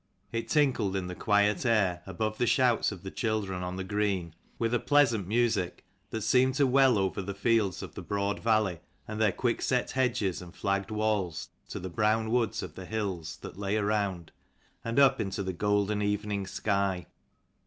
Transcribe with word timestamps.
It 0.31 0.47
tinkled 0.49 0.95
in 0.95 1.05
the 1.05 1.13
quiet 1.13 1.63
air, 1.63 2.01
above 2.07 2.39
the 2.39 2.47
shouts 2.47 2.91
of 2.91 3.03
the 3.03 3.11
children 3.11 3.61
on 3.61 3.75
the 3.75 3.83
green, 3.83 4.33
with 4.57 4.73
a 4.73 4.79
pleasant 4.79 5.27
music 5.27 5.85
that 6.09 6.23
seemed 6.23 6.55
to 6.55 6.65
well 6.65 6.97
over 6.97 7.21
the 7.21 7.35
fields 7.35 7.83
of 7.83 7.93
the 7.93 8.01
broad 8.01 8.39
valley, 8.39 8.79
and 9.07 9.21
their 9.21 9.31
quickset 9.31 9.91
hedges 9.91 10.41
and 10.41 10.55
flagged 10.55 10.89
walls, 10.89 11.49
to 11.69 11.79
the 11.79 11.87
brown 11.87 12.31
woods 12.31 12.63
of 12.63 12.73
the 12.73 12.85
hills 12.85 13.37
that 13.43 13.59
lay 13.59 13.77
around, 13.77 14.31
and 14.83 14.97
up 14.97 15.21
into 15.21 15.43
the 15.43 15.53
golden 15.53 16.01
evening 16.01 16.47
sky. 16.47 17.05